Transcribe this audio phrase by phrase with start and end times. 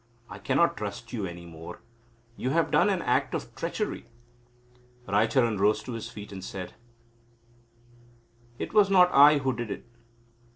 [0.31, 1.79] I cannot trust you any more.
[2.35, 4.05] You have done an act of treachery."
[5.07, 6.73] Raicharan rose to his feet and said:
[8.57, 9.85] "It was not I who did it."